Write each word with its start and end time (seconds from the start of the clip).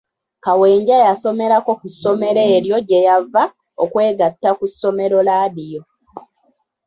Kawenja 0.43 0.95
yasomerako 1.05 1.71
ku 1.79 1.87
ssomero 1.93 2.41
eryo 2.55 2.77
gye 2.87 2.99
yava 3.07 3.43
okwegatta 3.83 4.49
ku 4.57 4.65
ssomero 4.71 5.17
laadiyo. 5.27 5.81